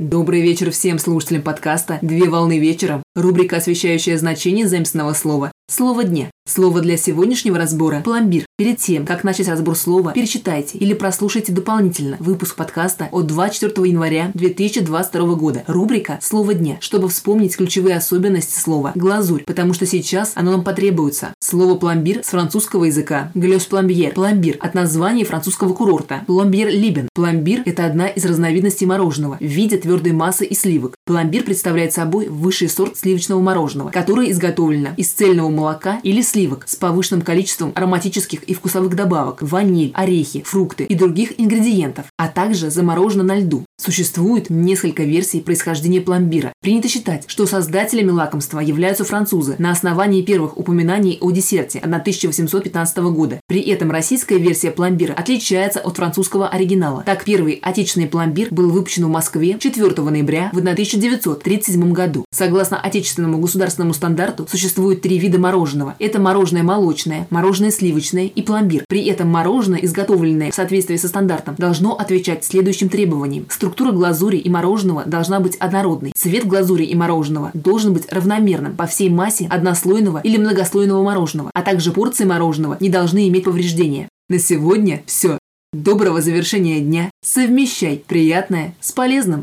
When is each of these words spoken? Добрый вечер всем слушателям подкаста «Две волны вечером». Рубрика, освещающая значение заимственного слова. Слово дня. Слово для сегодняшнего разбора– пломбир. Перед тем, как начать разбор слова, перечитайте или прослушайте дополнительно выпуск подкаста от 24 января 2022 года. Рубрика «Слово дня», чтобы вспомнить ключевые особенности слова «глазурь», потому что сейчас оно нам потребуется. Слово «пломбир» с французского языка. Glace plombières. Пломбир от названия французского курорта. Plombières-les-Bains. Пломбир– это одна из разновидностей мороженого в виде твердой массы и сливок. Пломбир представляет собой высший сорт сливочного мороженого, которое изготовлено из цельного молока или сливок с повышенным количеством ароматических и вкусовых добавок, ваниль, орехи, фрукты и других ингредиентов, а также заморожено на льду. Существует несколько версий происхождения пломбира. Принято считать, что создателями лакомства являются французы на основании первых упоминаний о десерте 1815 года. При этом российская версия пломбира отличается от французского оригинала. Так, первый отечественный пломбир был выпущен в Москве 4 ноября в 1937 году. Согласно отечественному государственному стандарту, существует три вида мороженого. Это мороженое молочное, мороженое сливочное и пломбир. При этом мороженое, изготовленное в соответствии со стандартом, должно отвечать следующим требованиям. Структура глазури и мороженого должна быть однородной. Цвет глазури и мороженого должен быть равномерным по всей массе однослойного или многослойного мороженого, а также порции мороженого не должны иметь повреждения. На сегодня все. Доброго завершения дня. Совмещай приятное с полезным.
Добрый 0.00 0.42
вечер 0.42 0.70
всем 0.70 1.00
слушателям 1.00 1.42
подкаста 1.42 1.98
«Две 2.02 2.28
волны 2.28 2.60
вечером». 2.60 3.02
Рубрика, 3.16 3.56
освещающая 3.56 4.16
значение 4.16 4.68
заимственного 4.68 5.12
слова. 5.12 5.50
Слово 5.70 6.04
дня. 6.04 6.30
Слово 6.48 6.80
для 6.80 6.96
сегодняшнего 6.96 7.58
разбора– 7.58 8.00
пломбир. 8.04 8.46
Перед 8.56 8.78
тем, 8.78 9.04
как 9.04 9.22
начать 9.22 9.48
разбор 9.48 9.76
слова, 9.76 10.12
перечитайте 10.12 10.78
или 10.78 10.94
прослушайте 10.94 11.52
дополнительно 11.52 12.16
выпуск 12.20 12.56
подкаста 12.56 13.10
от 13.12 13.26
24 13.26 13.86
января 13.90 14.30
2022 14.32 15.34
года. 15.34 15.64
Рубрика 15.66 16.18
«Слово 16.22 16.54
дня», 16.54 16.78
чтобы 16.80 17.10
вспомнить 17.10 17.54
ключевые 17.54 17.96
особенности 17.96 18.58
слова 18.58 18.92
«глазурь», 18.94 19.42
потому 19.44 19.74
что 19.74 19.84
сейчас 19.84 20.32
оно 20.36 20.52
нам 20.52 20.64
потребуется. 20.64 21.34
Слово 21.38 21.74
«пломбир» 21.74 22.24
с 22.24 22.28
французского 22.28 22.84
языка. 22.84 23.30
Glace 23.34 23.66
plombières. 23.66 24.14
Пломбир 24.14 24.56
от 24.60 24.72
названия 24.72 25.26
французского 25.26 25.74
курорта. 25.74 26.22
Plombières-les-Bains. 26.26 27.10
Пломбир– 27.14 27.62
это 27.66 27.84
одна 27.84 28.08
из 28.08 28.24
разновидностей 28.24 28.86
мороженого 28.86 29.36
в 29.38 29.44
виде 29.44 29.76
твердой 29.76 30.12
массы 30.12 30.46
и 30.46 30.54
сливок. 30.54 30.94
Пломбир 31.04 31.44
представляет 31.44 31.92
собой 31.92 32.28
высший 32.28 32.70
сорт 32.70 32.96
сливочного 32.96 33.42
мороженого, 33.42 33.90
которое 33.90 34.30
изготовлено 34.30 34.90
из 34.96 35.10
цельного 35.10 35.57
молока 35.58 36.00
или 36.02 36.22
сливок 36.22 36.64
с 36.66 36.76
повышенным 36.76 37.22
количеством 37.22 37.72
ароматических 37.74 38.44
и 38.44 38.54
вкусовых 38.54 38.94
добавок, 38.94 39.42
ваниль, 39.42 39.90
орехи, 39.94 40.42
фрукты 40.42 40.84
и 40.84 40.94
других 40.94 41.38
ингредиентов, 41.38 42.06
а 42.16 42.28
также 42.28 42.70
заморожено 42.70 43.24
на 43.24 43.38
льду. 43.38 43.64
Существует 43.80 44.50
несколько 44.50 45.04
версий 45.04 45.40
происхождения 45.40 46.00
пломбира. 46.00 46.52
Принято 46.60 46.88
считать, 46.88 47.24
что 47.28 47.46
создателями 47.46 48.10
лакомства 48.10 48.60
являются 48.60 49.04
французы 49.04 49.54
на 49.58 49.70
основании 49.70 50.22
первых 50.22 50.58
упоминаний 50.58 51.18
о 51.20 51.30
десерте 51.30 51.78
1815 51.78 52.98
года. 52.98 53.40
При 53.46 53.60
этом 53.60 53.90
российская 53.90 54.38
версия 54.38 54.70
пломбира 54.70 55.12
отличается 55.12 55.80
от 55.80 55.96
французского 55.96 56.48
оригинала. 56.48 57.02
Так, 57.04 57.24
первый 57.24 57.60
отечественный 57.62 58.08
пломбир 58.08 58.48
был 58.50 58.70
выпущен 58.70 59.04
в 59.06 59.10
Москве 59.10 59.56
4 59.58 60.02
ноября 60.02 60.50
в 60.52 60.58
1937 60.58 61.92
году. 61.92 62.24
Согласно 62.32 62.80
отечественному 62.80 63.38
государственному 63.38 63.94
стандарту, 63.94 64.46
существует 64.50 65.02
три 65.02 65.18
вида 65.18 65.38
мороженого. 65.48 65.94
Это 65.98 66.20
мороженое 66.20 66.62
молочное, 66.62 67.26
мороженое 67.30 67.70
сливочное 67.70 68.26
и 68.26 68.42
пломбир. 68.42 68.84
При 68.86 69.04
этом 69.06 69.28
мороженое, 69.28 69.80
изготовленное 69.80 70.50
в 70.50 70.54
соответствии 70.54 70.96
со 70.96 71.08
стандартом, 71.08 71.54
должно 71.56 71.96
отвечать 71.96 72.44
следующим 72.44 72.90
требованиям. 72.90 73.46
Структура 73.48 73.92
глазури 73.92 74.36
и 74.36 74.50
мороженого 74.50 75.04
должна 75.06 75.40
быть 75.40 75.56
однородной. 75.56 76.12
Цвет 76.14 76.46
глазури 76.46 76.84
и 76.84 76.94
мороженого 76.94 77.50
должен 77.54 77.94
быть 77.94 78.12
равномерным 78.12 78.76
по 78.76 78.86
всей 78.86 79.08
массе 79.08 79.46
однослойного 79.48 80.20
или 80.22 80.36
многослойного 80.36 81.02
мороженого, 81.02 81.50
а 81.54 81.62
также 81.62 81.92
порции 81.92 82.24
мороженого 82.24 82.76
не 82.80 82.90
должны 82.90 83.26
иметь 83.28 83.44
повреждения. 83.44 84.08
На 84.28 84.38
сегодня 84.38 85.02
все. 85.06 85.38
Доброго 85.72 86.20
завершения 86.20 86.80
дня. 86.80 87.10
Совмещай 87.24 88.02
приятное 88.06 88.74
с 88.80 88.92
полезным. 88.92 89.42